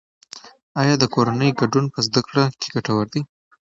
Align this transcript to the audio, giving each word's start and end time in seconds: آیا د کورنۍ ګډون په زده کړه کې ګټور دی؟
آیا 0.81 0.95
د 0.99 1.03
کورنۍ 1.13 1.49
ګډون 1.59 1.85
په 1.93 1.99
زده 2.07 2.21
کړه 2.27 2.43
کې 2.59 2.67
ګټور 2.75 3.05
دی؟ 3.13 3.21